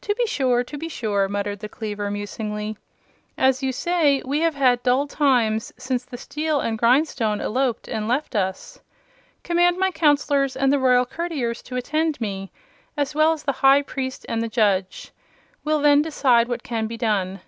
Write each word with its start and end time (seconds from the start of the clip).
"To 0.00 0.12
be 0.16 0.26
sure; 0.26 0.64
to 0.64 0.76
be 0.76 0.88
sure," 0.88 1.28
muttered 1.28 1.60
the 1.60 1.68
cleaver, 1.68 2.10
musingly. 2.10 2.76
"As 3.38 3.62
you 3.62 3.70
say, 3.70 4.20
we 4.24 4.40
have 4.40 4.56
had 4.56 4.82
dull 4.82 5.06
times 5.06 5.72
since 5.76 6.04
the 6.04 6.16
steel 6.16 6.58
and 6.58 6.76
grindstone 6.76 7.40
eloped 7.40 7.86
and 7.86 8.08
left 8.08 8.34
us. 8.34 8.80
Command 9.44 9.78
my 9.78 9.92
Counselors 9.92 10.56
and 10.56 10.72
the 10.72 10.80
Royal 10.80 11.06
Courtiers 11.06 11.62
to 11.62 11.76
attend 11.76 12.20
me, 12.20 12.50
as 12.96 13.14
well 13.14 13.32
as 13.32 13.44
the 13.44 13.52
High 13.62 13.82
Priest 13.82 14.26
and 14.28 14.42
the 14.42 14.48
Judge. 14.48 15.12
We'll 15.62 15.78
then 15.78 16.02
decide 16.02 16.48
what 16.48 16.64
can 16.64 16.88
be 16.88 16.96
done." 16.96 17.40